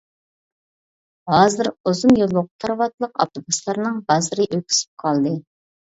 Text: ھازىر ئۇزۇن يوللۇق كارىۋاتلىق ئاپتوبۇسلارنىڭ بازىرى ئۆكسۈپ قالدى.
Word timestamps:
ھازىر 1.33 1.69
ئۇزۇن 1.91 2.17
يوللۇق 2.23 2.49
كارىۋاتلىق 2.65 3.17
ئاپتوبۇسلارنىڭ 3.23 4.05
بازىرى 4.11 4.53
ئۆكسۈپ 4.53 5.05
قالدى. 5.09 5.41